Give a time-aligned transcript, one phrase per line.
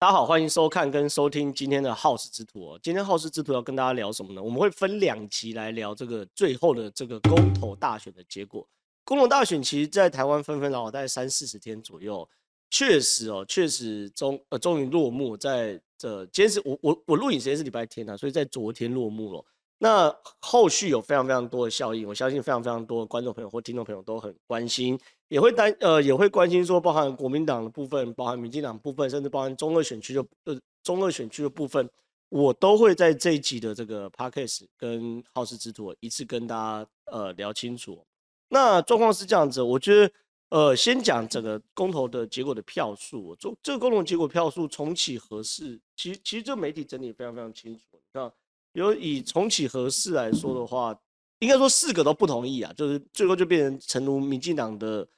[0.00, 2.80] 大家好，欢迎收看跟收听今天的好事之徒哦。
[2.80, 4.40] 今天好事之徒要跟大家聊什么呢？
[4.40, 8.64] 我们会分两集来聊这个最后的这个公投大选的结果。
[9.02, 12.28] 公投大选其实，在台湾纷纷扰扰大概三四十天左右，
[12.70, 15.36] 确实哦，确实终呃终于落幕。
[15.36, 19.44] 在这今天是我我我录影时间是礼拜天啊，所以在昨天落幕了。
[19.78, 24.96] 那后续有非常非常多的效应，我相信非常非常多的观众朋友或听众朋友都很关心，
[25.28, 31.88] 也会担呃也会关心说，包含国民党的部分，包含民进党部分，甚至包含中二选区的呃中二选区的部分，
[32.28, 38.04] 我都会在这一集的这个 Podcast 跟好事之徒一次跟大家呃聊清楚。
[38.48, 40.12] 那状况是这样子，我觉得
[40.48, 48.32] 呃先讲整个公投的结果的票数，这这个公投结果票数重启合适，其实其实这媒体整理非常非常清楚，你看。
[48.74, 50.96] 有以重启合适来说的话，
[51.40, 55.08] 应该说四个都不同意啊，就是最后就变成诚如民进党的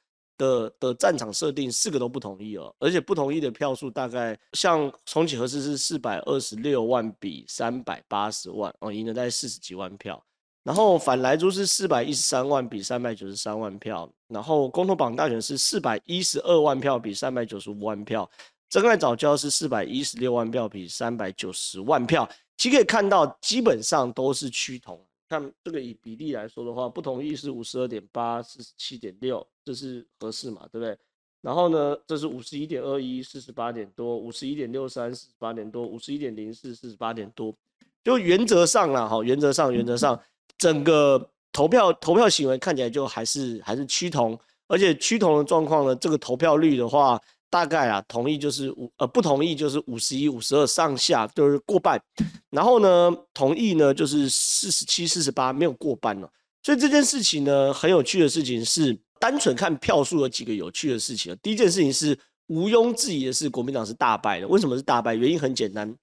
[0.41, 10.21] 的的战场设定，四个都不同意哦，而且不同意的票数大概像重启核四是四百二十六万比三百八十万哦，赢了大概四十几万票，
[10.63, 18.27] 然后反莱猪是四百一十三万比三百九十三万票，然后公投榜大选是四百一十二万票比三百九十五万票，
[18.67, 22.27] 真爱早教是四百一十六万票比三百九十万票。
[22.57, 24.99] 其实可以看到，基本上都是趋同。
[25.31, 30.97] 看这个以比例来说的话，不同意是五十二点八，四十七点六，这是合适嘛，对不对？
[31.41, 37.55] 然后呢，这是五十一点二一，四十八点多，五十一点六三，四十八点多，五十一点零四，四十八点多。
[38.03, 40.21] 就原则上啦，哈，原则上，原则上，
[40.57, 44.37] 整个投票投票行为看起来就还是还是趋同，
[44.67, 47.17] 而且趋同的状况呢，这个投票率的话。
[47.51, 52.01] 大概啊，同意就是五，呃，不同意就是五十一、五十二上下，就是过半。
[52.49, 56.31] 然后呢，同意呢就是四十七、四十八，没有过半了。
[56.63, 61.37] 所以这件事情呢，很有趣的事情是，单纯看票数有几个有趣的事情。
[61.43, 64.47] 第一件事情是毋庸置疑的是，国民党是大败的。
[64.47, 65.13] 为什么是大败？
[65.13, 65.93] 原因很简单，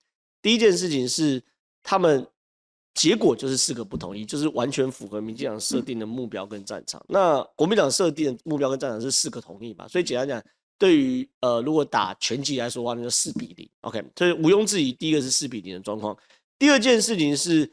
[0.43, 1.43] 第一件事情是
[1.83, 2.27] 他们
[2.93, 7.03] 结果就是四个不同意，就是完全符合民进党设定的目标跟战场。
[7.09, 9.89] 那国民党设定的目标跟战场是四个同意嘛？
[9.89, 10.45] 所以简单讲。
[10.78, 16.16] 对于呃，如果打拳击来说的话，那就四比零，OK，所以毋庸置疑，第一个是四比零的状况。
[16.59, 17.71] 第二件事情是，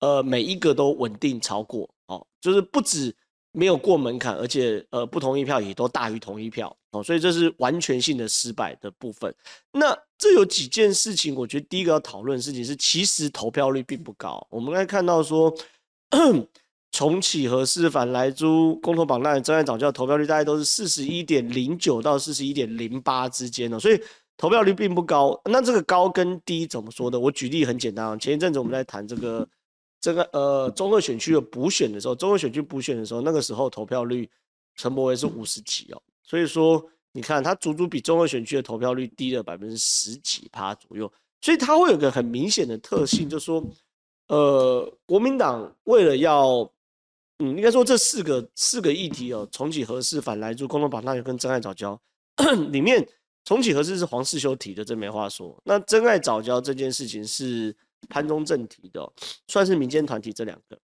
[0.00, 3.14] 呃，每一个都稳定超过，哦，就是不止
[3.52, 9.34] 没有过门槛，而且呃，不同意票也都大于同意票，哦，所以这是完全性的失败的部分。
[9.72, 14.46] 那这有几件事情，我觉得第一个要讨论的事情是，其实投票率并不高。
[14.50, 15.54] 我们刚才看到说。
[16.96, 24.00] 重启核四反莱猪公投绑大选真爱藻礁投票率大概都是四十一点零九到四十一点零八之间哦，所以
[24.38, 25.38] 投票率并不高。
[25.44, 27.20] 那这个高跟低怎么说呢？
[27.20, 29.46] 我举例很简单啊，前一阵子我们在谈这个
[30.00, 34.26] 这个呃中二选区的补选的时候，中二选区补选的时候，那个时候投票率
[34.74, 41.12] 陈柏惟是五十几哦，所以说你看他足足比中二选区的投票率低了百分之十几趴左右，
[41.42, 43.62] 所以它会有个很明显的特性，就是说
[44.28, 46.66] 呃国民党为了要
[47.38, 52.00] 嗯，应该说这四个四个议题哦，重启核四、反来猪、公投绑大选跟真爱早教
[52.72, 53.06] 里面，
[53.44, 55.54] 重启核四是黄世修提的，这没话说。
[55.62, 57.76] 那真爱早教这件事情是
[58.08, 59.12] 潘忠政提的，
[59.48, 60.78] 算是民间团体这两个。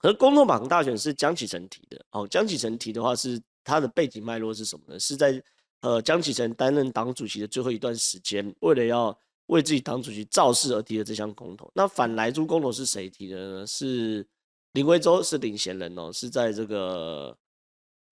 [0.00, 4.98] 而公投榜大选是江启臣提的，哦，江启臣提的话是他的背景脉络是什么呢？
[4.98, 5.40] 是在
[5.82, 9.16] 呃江启臣担任党主席的最后一段时间，为了要
[9.46, 11.70] 为自己党主席造势而提的这项公投。
[11.72, 13.64] 那反来猪公投是谁提的呢？
[13.64, 14.26] 是。
[14.72, 17.36] 林徽州是领衔人哦，是在这个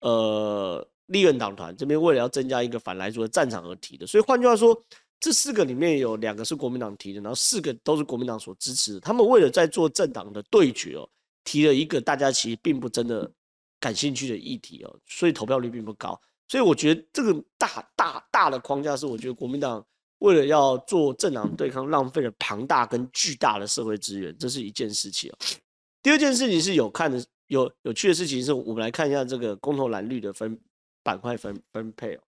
[0.01, 4.79] 呃立院党团这边为了要增加一个反莱族的战场而提的，所以换句话说，
[5.19, 8.99] 这四个里面有两个是国民党提的，然后四个都是国民党所支持。
[8.99, 11.09] 他们为了在做政党的对决哦，
[11.43, 13.29] 提了一个大家其实并不真的
[13.79, 16.19] 感兴趣的议题哦，所以投票率并不高。
[16.47, 19.85] 所以我觉得这个大大大的框架是，我觉得国民党
[20.19, 25.37] 为了要做政党对抗，浪费了庞大跟巨大的社会资源，这是一件事情哦。
[26.01, 30.59] 第二件事情是有看的有有趣的事情，是我们来看一下这个公投蓝绿的分
[31.03, 32.21] 板块分分配哦。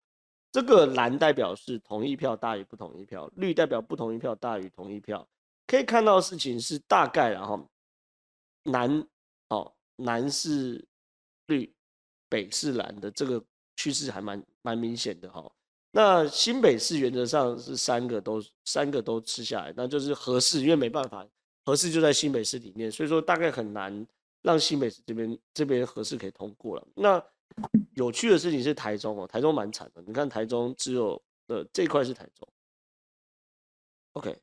[0.51, 5.25] 这个蓝代表是同意票大于不同意票，绿代表不同意票大于同意票。
[5.65, 7.65] 可以看到事情是大概然后
[8.63, 9.07] 南
[9.47, 10.85] 哦南是
[11.47, 11.73] 绿，
[12.27, 13.41] 北是蓝的这个
[13.77, 15.49] 趋势还蛮蛮明显的哈。
[15.91, 21.25] 那新北市原则上是三个都三个都吃下来，那就是合适，因为没办法。
[21.63, 24.05] 核四就在新北市里面，所以说大概很难
[24.41, 26.87] 让新北市这边这边核四可以通过了。
[26.95, 27.23] 那
[27.95, 30.01] 有趣的事情是台中哦，台中蛮惨的。
[30.07, 32.47] 你看台中只有呃这块是台中
[34.13, 34.35] ，OK，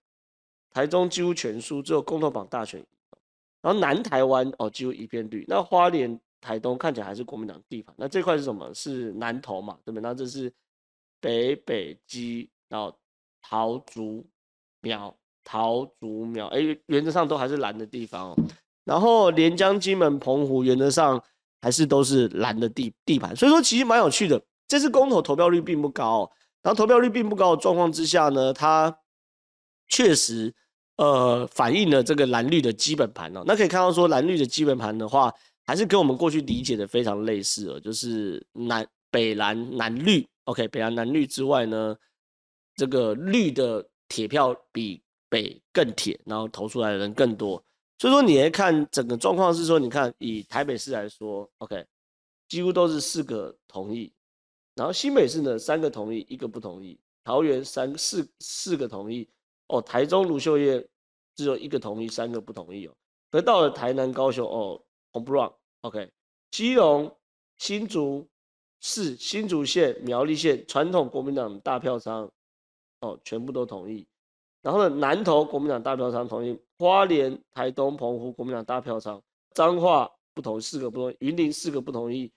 [0.70, 2.84] 台中几乎全输，只有公投榜大选。
[3.60, 5.44] 然后南台湾哦几乎一片绿。
[5.48, 7.92] 那花莲、台东看起来还是国民党地盘。
[7.98, 8.72] 那这块是什么？
[8.72, 10.00] 是南投嘛，对不对？
[10.00, 10.52] 那这是
[11.18, 12.96] 北北基，然后
[13.42, 14.24] 桃竹
[14.80, 15.12] 苗、
[15.50, 16.58] 桃竹苗，哎、
[16.88, 18.36] 原则上都还是蓝的地方哦。
[18.84, 21.22] 然后连江、金门、澎湖，原则上
[21.62, 24.38] 还是都是蓝的地地盘，所以说其实蛮有趣的。
[24.66, 26.30] 这次公投投票率并不高，哦，
[26.62, 28.94] 然后投票率并不高的状况之下呢，它
[29.88, 30.54] 确实
[30.98, 33.42] 呃反映了这个蓝绿的基本盘哦。
[33.46, 35.32] 那可以看到说蓝绿的基本盘的话，
[35.66, 41.96] 还是跟我们过去理解的非常类似哦，就是南北蓝南绿，OK，北蓝南绿之外呢，
[42.76, 47.62] 这个绿的铁票比北更铁，然后投出来的人更多。
[47.98, 51.84] 所以说你来看整个状况是说，你看以台北市来说，OK，
[52.48, 54.12] 几乎都是四个同意。
[54.74, 59.28] 然后新北市呢，三个同意，一个不同意；桃园三四四个同意，
[59.66, 60.86] 哦，台中卢秀燕
[61.34, 62.94] 只有一个同意，三个不同意哦。
[63.32, 64.80] 而到了台南、高雄，哦，
[65.12, 66.08] 红不让，OK，
[66.52, 67.12] 基隆、
[67.58, 68.28] 新竹
[68.80, 72.30] 市、新竹县、苗栗县传统国民党大票仓，
[73.00, 74.06] 哦，全部都同意。
[74.68, 79.18] 然后呢，南投国民党大票仓同意，花莲、台东、澎湖国民党大票仓，
[79.54, 82.30] 彰化不同，四个不同意，云林四个不同意。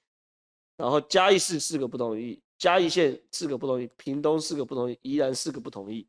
[0.77, 6.07] 然后嘉义市四个不同意，嘉义县四个不同意，屏东四个不同意，宜兰四个不同意。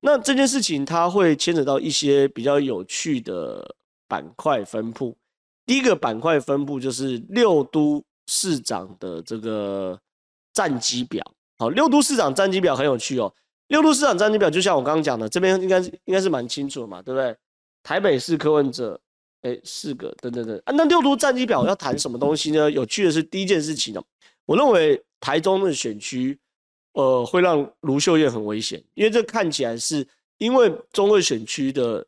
[0.00, 3.74] 那这件事情它会牵扯到一些比较有趣的
[4.06, 5.16] 板块分布。
[5.64, 9.98] 第一个板块分布就是六都市长的这个
[10.52, 11.24] 战绩表。
[11.56, 13.34] 好，六都市长战绩表很有趣哦。
[13.74, 17.36] 六度市长战绩表就像我刚刚讲的，这边应该应该是蛮清楚的嘛，对不对？
[17.82, 19.00] 台北市柯文哲。
[19.46, 22.70] 哎，四个，等等等啊，那六都战绩表要谈什么东西呢？
[22.70, 24.02] 有趣的是，第一件事情呢，
[24.46, 26.38] 我认为台中的选区，
[26.94, 32.02] 呃，会让卢秀燕很危险，因为这看起来是因为中二选区的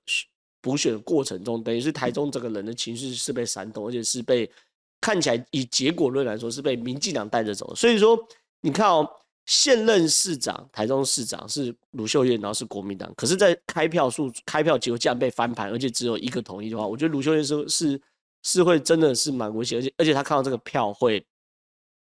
[0.63, 4.51] 补选过程中，等于是台中整个人的情绪是被煽动，而且是被
[4.99, 8.19] 看起来以结果论来说是被民进党带着走，所以说
[8.63, 9.07] 你看哦。
[9.47, 13.13] 现任市长，台中市长是卢秀燕，然后是国民党。
[13.17, 18.01] 可是，在开票数、开票结果竟然被翻盘，而且只有一个同意的话，我觉得卢秀燕是是
[18.43, 21.25] 是会真的是蛮危险，而且而且他看到这个票会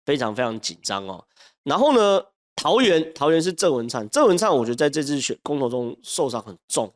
[0.05, 1.23] 非常非常紧张哦。
[1.61, 2.19] 然后呢，
[2.55, 6.91] 桃园桃园是郑文灿，郑文灿我觉得在这次选公投中受伤很重，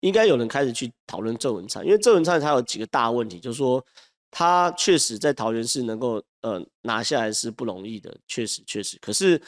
[0.00, 3.82] 应该有人开始去讨论郑文灿，因为郑文灿他有几个大问题，就是说
[4.30, 9.40] 他确实在桃园市能够呃拿下来是不容易的，确实确实，可是。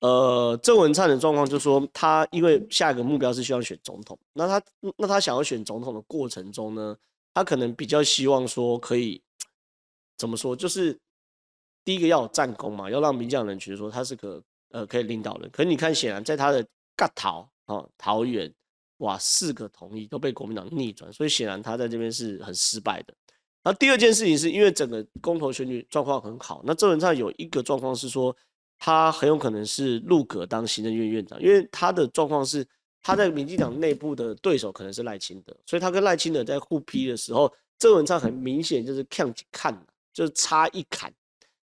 [0.00, 4.62] 呃，郑文灿的状况就是说，他因为下一个目标是希望选总统，那他
[4.96, 6.96] 那他想要选总统的过程中呢，
[7.34, 9.20] 他可能比较希望说可以
[10.16, 10.98] 怎么说，就是
[11.84, 15.50] 第一个要有战功嘛，要让民进人觉得说他是个呃可以领导人。
[15.52, 16.66] 可你看，显然在他的
[16.96, 18.50] 嘎桃啊桃园，
[18.98, 23.12] 哇，四个同意都被国民党逆转，所以显然他在这边是很失败的。
[23.62, 28.34] 然后第二件事情是因为整个公投选举状况很好，那郑文灿有一个状况是说。
[28.82, 32.66] 他很有可能是入阁当行政院院长，因为他的状况是
[33.02, 41.12] 他在民进党内部的对手可能是赖清德，所以他跟赖清德在互批的时候，郑文灿很明显就是看看，就是差一砍。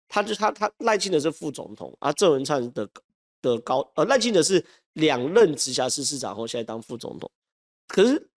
[0.07, 2.89] 他就他他赖清德是副总统，而郑文灿的
[3.41, 7.29] 的高呃赖清德是两任直辖市市长后现在当副总统，
[7.87, 8.29] 可是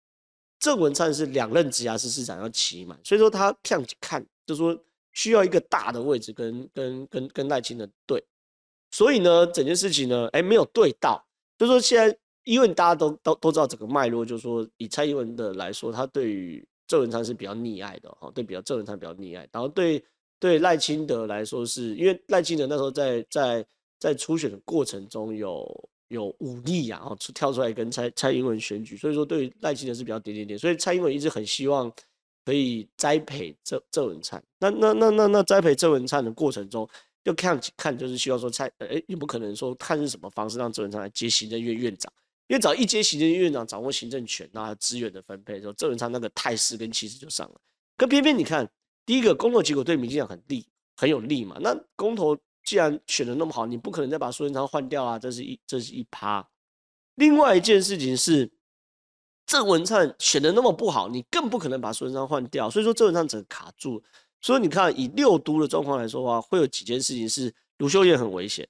[0.59, 4.75] 郑文灿是两任直辖市市长要期满，所以说他看看就是说
[5.13, 8.23] 需要一个大的位置跟跟跟跟赖清德对。
[9.03, 11.21] 所以呢，整件事情呢，哎，没有对到，
[11.57, 20.01] 就说现在，因为大家都都都知道整个脉络，就是说以蔡英文的来说，他对于郑文灿是比较溺爱的哈，对比较郑文灿比较溺爱，然后对
[20.39, 23.65] 对赖清德来说是，因为赖清德那时候在在
[23.99, 31.91] 在初选的过程中有有武力啊，然后跳出来跟蔡蔡英文选举，所以说对于赖清德是比较点点点，所以蔡英文一直很希望
[32.45, 36.89] 可以栽培郑郑文灿，那那那那那栽培郑文灿的过程中。
[37.23, 42.11] 就看看，就是希望说蔡，哎，又不可能说看是什么方式让郑文灿来接行政院院长，
[42.47, 47.55] 因为只要一接行政院院长，掌握行政权，那资源的分配的时候，郑文灿那个态势跟气势就上了。
[47.95, 48.69] 可偏偏你看，
[49.05, 51.57] 第一个公投结果对民进党很利，很有利嘛。
[51.61, 56.45] 那公投既然选的那么好，你不可能再把苏贞昌换掉啊，这是一这是一趴。
[57.15, 58.51] 另外一件事情是，
[59.45, 64.03] 郑文灿选的那么不好，你更不可能把苏贞昌换掉，所以说郑文灿整个卡住。
[64.43, 68.67] 所以你看，以六都的状况来说的话，会有几件事情是卢秀燕很危险，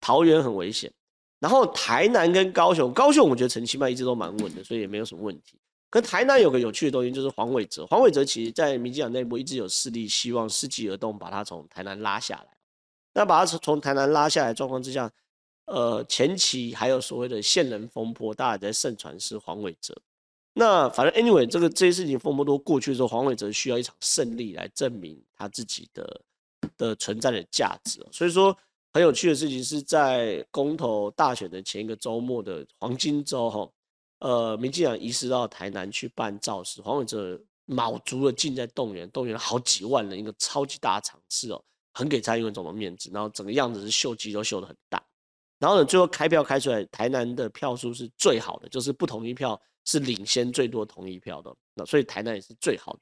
[0.00, 0.90] 桃园很危险，
[1.38, 5.58] 然后台南跟高雄，高雄我觉得陈其迈一直都蛮稳的，所以也没有什么问题。
[5.90, 12.56] 可台南有个有趣的东西，就是黄伟哲，黄伟哲其实在民进党内部一直有势力，希望伺机而动，把他从台南拉下来。
[13.12, 15.12] 那把他从从台南拉下来状况之下，
[15.66, 19.94] 呃，前期还有所谓的线人风波，大家在盛传是黄伟哲。
[20.60, 26.20] 那反正 anyway，这个这些事情风波都过去的时候，黄伟哲需要一场胜利来证明他自己的
[26.76, 28.06] 的存在的价值。
[28.12, 28.54] 所以说，
[28.92, 33.70] 很有趣的事情是在公投大选的前一个周末的黄金周，哈，
[34.18, 41.64] 呃，民进党移师到台南去办造势，黄伟哲卯足了劲在动员，动员了好几万人，一个超级大的场次哦，
[41.94, 45.02] 很给蔡英文总统面子，然后整个样子是秀肌肉秀得很大，
[45.58, 53.00] 然后呢，最后开票开出来，台南的票数是最好的，就是不同意票是领先最多同意票的，那所以台南也是最好的。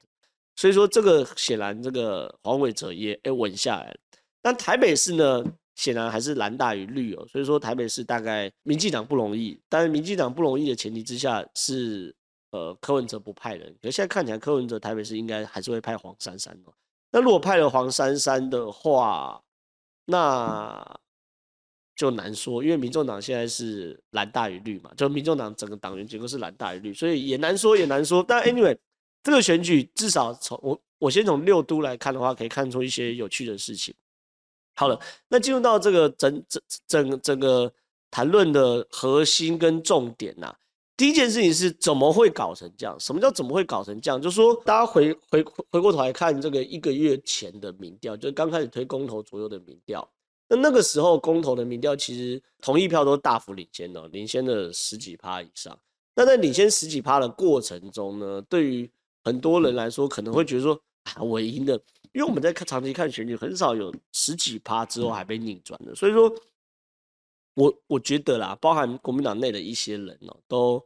[0.55, 3.97] 所以说，这个显然这个黄伟哲也诶稳下来了。
[4.41, 5.43] 但台北市呢，
[5.75, 7.25] 显然还是蓝大于绿哦。
[7.27, 9.57] 所以说，台北市大概民进党不容易。
[9.69, 12.13] 但是民进党不容易的前提之下是，
[12.51, 13.73] 呃，柯文哲不派人。
[13.81, 16.73] 可现在看起来，柯文哲台北市应该还是会派黄珊珊哦。
[17.11, 19.41] 那如果派了黄珊珊的话，
[20.05, 20.99] 那
[21.99, 28.23] 就难说，因为民众党现在是蓝大于绿嘛，就民众党整个党员结构是蓝大于绿，所以也难说，也难说。
[28.25, 28.77] 但 anyway。
[29.21, 33.93] 这个选举至少从我我先从六都来看的话，可以看出一些有趣的事情。
[34.75, 37.71] 好了，那进入到这个整整整整个
[38.09, 40.55] 谈论的核心跟重点呐、
[40.95, 42.97] 第一件事情是怎么会搞成这样？
[42.97, 44.21] 什么叫怎么会搞成这样？
[44.21, 50.09] 就是说大家回回回过头来看这个一个月前的民调，就是刚开始推公投左右的民调，
[50.49, 55.79] 那那个时候公投的民调其实同意票都大幅领先的，领先了十几趴以上。
[56.15, 58.89] 那在领先十几趴的过程中呢，对于
[59.23, 61.73] 很多人来说可能会觉得说啊，我赢了，
[62.11, 65.95] 因为我们在看长期看选举，很少有十几趴之后还被逆转的。
[65.95, 66.29] 所以说，
[67.53, 70.85] 我我觉得啦，包含国民党内的一些人哦，都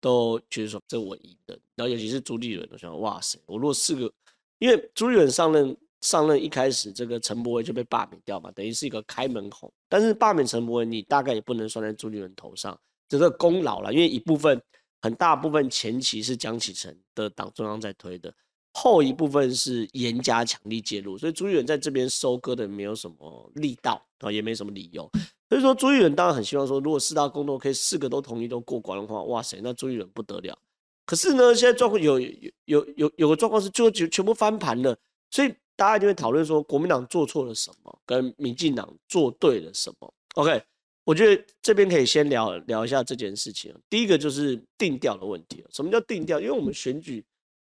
[0.00, 1.58] 都觉得说这我赢的。
[1.76, 4.12] 然后尤其是朱立伦，都想哇塞，我如果是个，
[4.58, 5.74] 因为朱立伦上任
[6.04, 9.72] 上任一开始，这个陈柏惟就被罢免掉嘛，等于是一个开门红。
[9.88, 14.62] 但是罢免陈柏惟，你大概也不能算在朱立伦头上，这个功劳了，因为一部分。
[15.02, 18.32] 很大部分前期是江启臣的党中央在推的，
[18.72, 25.06] 后一部分是严加强力介入，所以朱立伦在这边收割的没有什么力道啊，也没什么理由。
[25.50, 30.58] 所以说朱立伦当然很希望说，如果四大公投可以四个都同意都过关的话，哇塞，那朱立伦不得了。
[31.04, 34.96] 可是呢，现在状况有有有有有个状况是，最后全全部翻盘了，
[35.30, 40.14] 所以大家就会讨论说，国民党做错了什么，跟民进党做对了什么。
[40.34, 40.62] OK。
[41.06, 43.70] 我觉得这边可以先聊聊一下这件事情。
[43.90, 45.62] 第一个就是定调的问题。
[45.68, 46.40] 什么叫定调？
[46.40, 47.22] 因为我们选举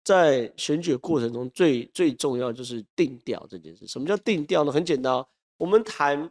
[0.03, 3.87] 在选举的过程中最最重要就是定调这件事。
[3.87, 4.71] 什么叫定调呢？
[4.73, 6.29] 很简单，我们谈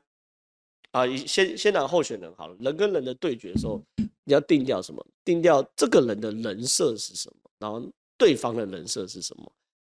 [0.90, 2.56] 啊，先先谈候选人好了。
[2.60, 5.02] 人跟人的对决的时候，你要定调什么？
[5.24, 7.50] 定调这个人的人设是什么？
[7.58, 7.82] 然后
[8.18, 9.50] 对方的人设是什么？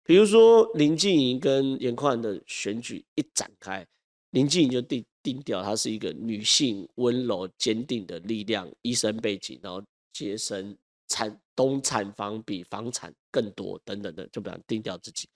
[0.08, 3.86] 比如说林静怡跟严宽的选举一展开，
[4.32, 5.06] 林静怡就定。
[5.24, 9.84] 定调，她是一个女性，温柔坚定的力量，医生背景，然后
[10.14, 10.74] 接生
[11.10, 15.28] 产东产房比房产更多等等的，就不想定调自己。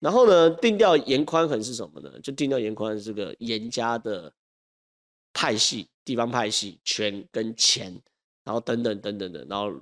[0.00, 2.10] 然后呢，定调严宽恒是什么呢？
[2.20, 4.32] 就定调严宽是个严家的
[5.32, 7.96] 派系，地方派系，权跟钱，
[8.42, 9.72] 然后等等等等的，然后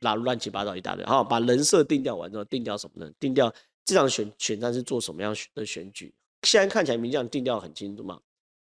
[0.00, 1.02] 拉乱七八糟一大堆。
[1.06, 3.10] 好，把人设定调完之后，定调什么呢？
[3.18, 3.50] 定调
[3.84, 6.14] 这场选选战是做什么样的选举？
[6.42, 8.20] 现在看起来民进党定调很清楚嘛。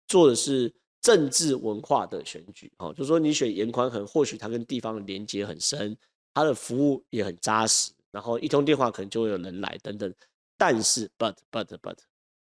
[0.07, 5.97] 做的是政治文化的选举，哦，就是说你选严宽恒，或许他跟地方的连接很深，
[6.33, 10.13] 他的服务也很扎实，然后一通电话可能就会有人来等等。
[10.57, 11.97] 但是，but but but，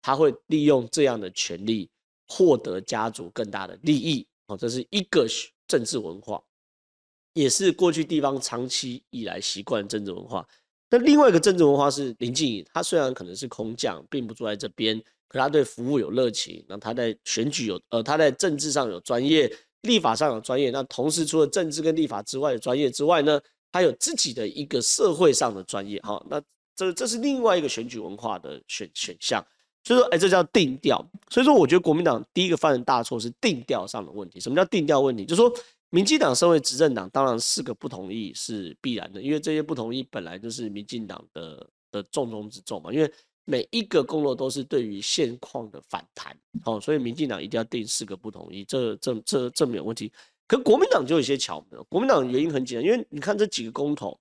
[0.02, 1.90] 他会利用这样的权力
[2.28, 5.26] 获得家族更大的利益，哦，这是一个
[5.68, 6.44] 政治文化，
[7.34, 10.48] 也是过去地方长期以来习惯的政治文化。
[10.90, 15.02] 那另外一个政治文化是林静仪，他虽然可能是空降，并不住在这边。
[15.28, 19.52] 可他对服务有热情，那他在选举有呃，他在政治上有专业，
[19.82, 20.70] 立法上有专业。
[20.70, 26.00] 那同时除了政治跟立法之外的专业之外呢，他有自己的一个社会上的专业。
[26.04, 26.42] 好，那
[26.76, 29.44] 这这是另外一个选举文化的选选项。
[29.84, 31.04] 所以说，哎，这叫定调。
[31.30, 34.40] 所以说，我觉得国民党第一个犯的大错是定调上的问题。
[34.40, 35.26] 什么叫定调问题？
[35.26, 35.52] 就是说，
[35.96, 43.12] 民进党身为执政党，当然四个不同意是必然的，因为这些不同意本来就是民进党的的重中之重嘛，因为。
[43.48, 50.12] 每一个公投都是对于现况的反弹，好，所以民进党一定要定四个不同意，这这这这没有问题。
[50.48, 54.20] 可国民党就有些巧妙，国民党原因很简单，因为你看这几个公投，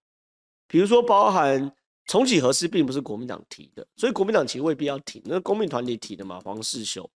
[0.69, 1.73] 比如说包含
[2.05, 7.11] 重启核四，并不是国民党提的，所以国民党其实未必要挺，那公民团体提的嘛，黄世秀，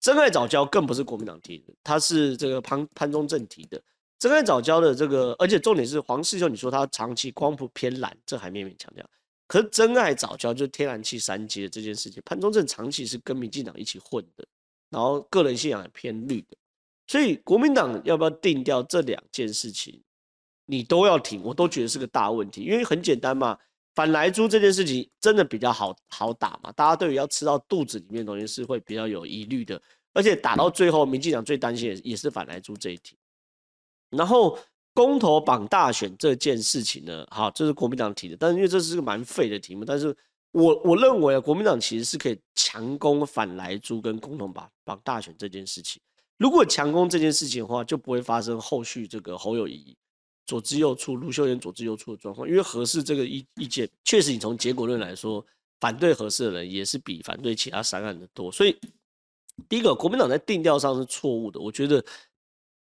[0.00, 3.80] 真爱早教更不是国民党提的，他是这个潘潘忠正提的，
[4.22, 9.04] 真爱早教的这个，而且重点是黄世修，你说他长期光谱偏蓝，这还勉勉强强。
[9.48, 14.46] 可是真爱早教就天然气三阶的这件事情，潘忠政长期是跟民进党一起混的，
[14.90, 16.56] 然后个人信仰也偏绿的，
[17.08, 20.00] 所以国民党要不要定掉这两件事情，
[20.66, 23.58] 你都要挺，我都觉得是个大问题，因为很简单嘛，
[23.96, 33.16] 反莱猪这件事情真的比较好好打嘛，大家对于要吃到肚子里面的东西是会比较有疑虑的，而且打到最后，民进党最担心的也是反莱猪这一题。
[34.12, 34.58] 然后
[34.94, 40.14] 公投绑大选这件事情呢，好，这是国民党提的，但是因为这是个蛮废的题目，但是
[40.52, 46.00] 我我认为啊，国民党其实是可以强攻反来猪跟公投绑绑大选这件事情。
[46.36, 49.96] 如果强攻这件事情的话，就不会发生后续这个侯友谊
[50.46, 55.44] 左支右絀、卢秀燕左支右絀的状况，因为核四这个意意见，确实你从结果论来说，
[55.80, 58.76] 反对核四的人也是比反对其他三案的多，所以。
[59.68, 62.02] 第一个，国民党在定调上是错误的，我觉得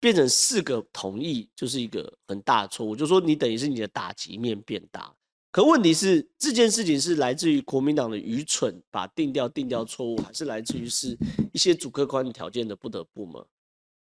[0.01, 5.15] 变成四个同意就是一个很大的错误，就是说你等于是你的打击面变大。
[5.53, 11.19] 可问题是这件事情是来自于国民党的愚蠢，把定调定调错误，还是来自于是
[11.53, 13.45] 一些主客观条件的不得不吗？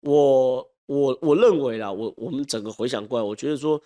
[0.00, 3.82] 我我我认为啦，我我们整个回想过来，我觉得说，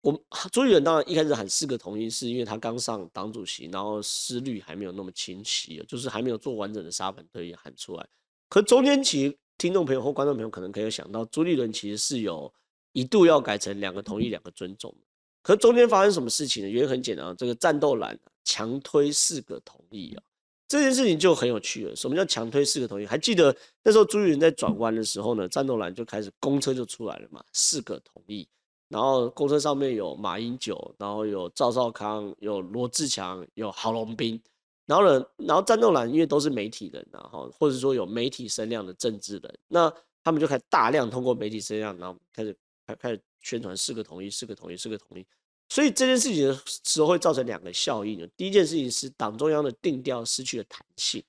[0.00, 8.08] 我朱立伦当然一开始喊四个同意，是因为他刚上党主席，然后思虑还没有那么清晰，就是还没有做完整的沙盘推演喊出来。
[8.48, 12.52] 可中间其听众朋友或观众朋友可能可以想到，朱立伦其实是有
[12.94, 14.92] 一度要改成两个同意两个尊重。
[15.40, 16.68] 可中间发生什么事情呢？
[16.68, 20.22] 原因很简单，这个战斗蓝强推四个同意啊，
[20.66, 21.94] 这件事情就很有趣了。
[21.94, 23.06] 什么叫强推四个同意？
[23.06, 28.48] 还记得那时候朱立伦在转弯的时候呢，战斗蓝就开始公车就出来了嘛，四个同意，
[28.88, 34.42] 然后公车上面有马英九，然后有赵少康，有罗志强，有郝龙斌。
[34.84, 39.92] 然后呢，然后战斗蓝因为都是媒体人，然后或者说有媒体声量的政治人，那
[40.24, 45.24] 他们就开始大量通过媒体声量，然后开始开开始宣传四个同意，四个同意，四个同意。
[45.68, 48.28] 所以这件事情的时候会造成两个效应。
[48.36, 51.22] 第一件事情是党中央的定调失去了弹性，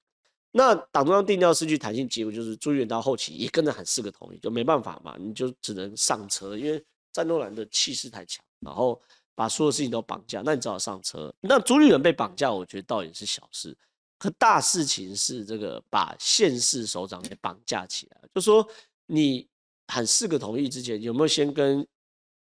[0.52, 9.00] 那党中央定调失去弹性，结果就是朱元到后期也跟着喊四个同意，就没办法嘛，你就只能上车，因为战斗蓝的气势太强，然后。
[9.36, 11.34] 把所有事情都绑架，那你只好上车。
[11.42, 13.76] 那朱立伦被绑架，我觉得倒也是小事。
[14.20, 18.66] 可大事情是这个把县市首长给绑架起来，就说
[19.08, 19.48] 你
[19.88, 21.86] 喊四个同意之前，有没有先跟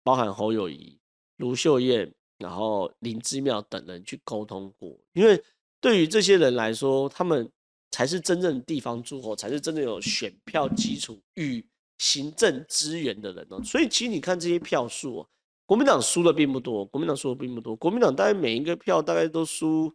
[0.02, 0.98] 包含侯友宜、
[1.36, 4.96] 卢秀燕，然后林之妙等人去沟通过？
[5.12, 5.42] 因为
[5.80, 7.50] 对于这些人来说，他们
[7.90, 11.66] 才是真正地方诸侯，才是真的有选票基础与
[11.98, 13.62] 行政资源的人哦。
[13.62, 15.26] 所以其实你看这些票数。
[15.68, 17.76] 国民党输的并不多，国民党输的并不多。
[17.76, 19.94] 国民党大概每一个票大概都输，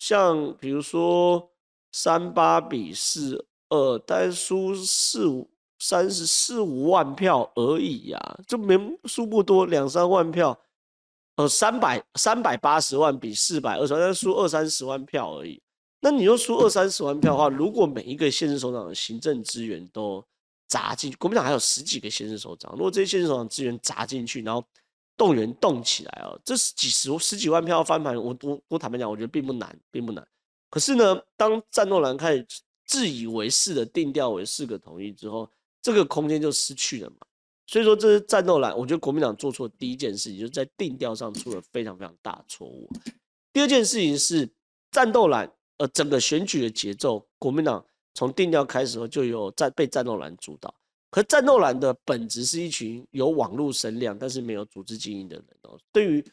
[0.00, 1.52] 像比如说
[1.92, 10.58] 三八比四二，大概输四五三十四五万票而已呀、啊，就没输不多，两三万票。
[11.36, 15.62] 呃，三百三百八十万比四百二十万，大概输二三十万票而已。
[16.00, 20.24] 那你又输二三十万票的话，如果每一个县市首长的行政资源都
[20.66, 24.64] 砸进去，国民党还有十几个县市首长，如果这些县市首长资源砸进去，然后
[25.18, 30.26] 动员动起来哦，这是几十十几万票翻盘，我我我坦白讲，我觉得并不难，并不难。
[30.70, 32.46] 可是呢，当战斗蓝开始
[32.86, 35.50] 自以为是的定调为四个同意之后，
[35.82, 37.16] 这个空间就失去了嘛。
[37.66, 42.88] 所以说，这是战斗蓝，我觉得国民党做错第一件事情，就是在定调上出了非常非常大错误。
[43.52, 44.48] 第二件事情是
[44.90, 50.72] 战斗蓝，呃，整个选举的节奏，国民党从定调开始后就有战被战斗蓝主导。
[51.10, 55.78] 可战斗蓝的本质是一群有网络声量，但是没有组织经营的人哦。
[55.90, 56.24] 对于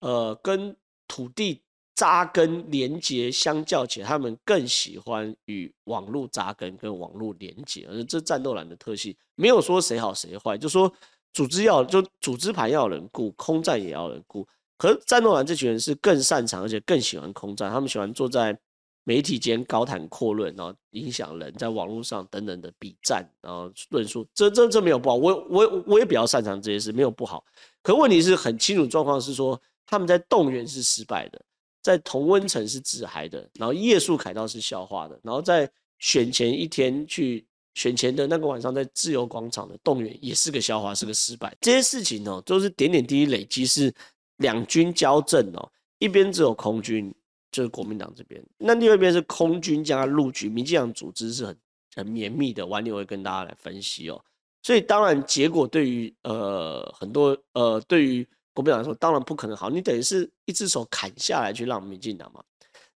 [0.00, 0.74] 呃跟
[1.06, 1.60] 土地
[1.94, 10.90] 扎根连接相较起，他们更喜欢与网络扎根跟网络连接，而这战斗蓝的特性没有说谁好谁坏，就说
[11.34, 14.48] 组织要就组织盘要有人顾，空战也要有人顾。
[14.78, 18.58] 可战斗蓝这群人是更擅长，而且更喜欢空战，他们喜欢坐在。
[19.04, 27.44] 媒体间高谈阔论，然后影响人在网络上等等的比战，然后论述，这这这没有不好，我我我也比较擅长这些事，没有不好。
[27.82, 31.42] 可问题是很清楚状况是说，他们在动员是失败的，
[31.82, 41.52] 在同温层是自嗨的，然后夜宿凯道是笑话的，然后在选前一天去选前的那个晚上，在自由广场的动员也是个笑话，是个失败。
[41.60, 43.92] 这些事情哦，都是点点滴滴累积，是
[44.36, 47.12] 两军交阵哦，一边只有空军。
[47.52, 51.56] 就是国民党这边，那另外一边是空军加陆军，民进党组织是很
[51.94, 54.18] 很绵密的，晚点会跟大家来分析哦。
[54.62, 62.42] 所以当然结果对于呃很多呃对于国民党来说，当然不可能好，你等于是一只手砍下来去让民进党嘛。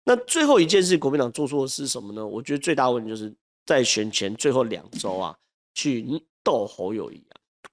[0.03, 2.25] 那最后一件事，国民党做错的是什么呢？
[2.25, 3.31] 我觉得最大问题就是
[3.65, 5.37] 在选前最后两周啊，
[5.75, 6.05] 去
[6.43, 7.21] 斗侯友谊。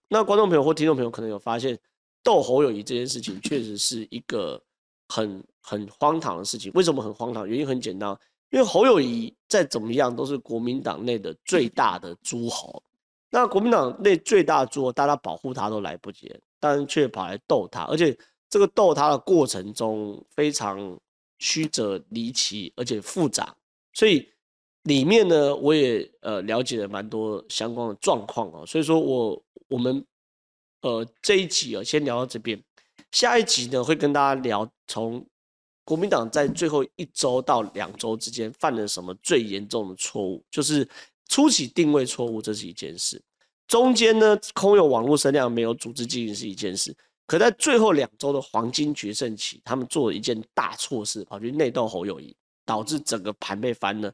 [0.09, 1.79] 那观众朋友或听众朋友可能有发现，
[2.23, 4.61] 斗侯友谊这件事情确实是一个
[5.09, 5.43] 很。
[5.67, 7.49] 很荒唐的事情，为什么很荒唐？
[7.49, 8.11] 原因很简单，
[8.51, 12.83] 因为侯友谊再怎么样都是国民党内的最大的诸侯，
[13.31, 18.15] 那国民党内最大的诸侯，大家保护他都来不及，但却跑来斗他，而且
[18.51, 21.01] 这个斗他的过程中非常
[21.39, 23.57] 曲折离奇，而且复杂，
[23.95, 24.29] 所以
[24.83, 30.05] 里面呢，我也呃了解了蛮多相关的状况啊，所以说我我们
[30.83, 32.63] 呃这一集啊先聊到这边，
[33.15, 35.25] 下一集呢会跟大家聊从
[35.85, 40.87] 国民党在最后一周到两周之间犯了什么最严重的错误，就是
[41.29, 43.17] 初期定位错误，这是一件事；
[43.69, 46.93] 中间呢空有网络声量，没有组织经营是一件事。
[47.25, 52.35] 可在最后两周的黄金决胜期，他们做了一件大错事，跑去内斗侯友谊，
[52.67, 54.13] 导致整个盘被翻了。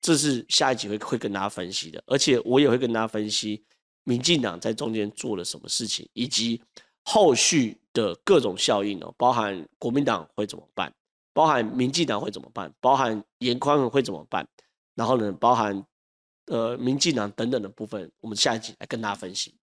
[0.00, 3.64] 这是下一集会会跟大家分析的，而且我也会跟大家分析
[4.04, 6.62] 民进党在中间做了什么事情，以及
[7.02, 10.94] 后续的各种效应哦，包含国民党会怎么办，
[11.32, 14.46] 包含民进党会怎么办，包含严宽会怎么办，
[14.94, 15.84] 然后呢，包含
[16.46, 19.57] 呃民进党等等的部分，我们下一集来跟大家分析。